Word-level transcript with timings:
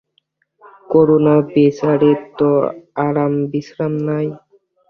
করূণা 0.89 1.35
বেচারির 1.49 2.19
তো 2.37 2.49
আরাম 3.05 3.33
বিশ্রাম 3.51 3.93
নাই। 4.07 4.27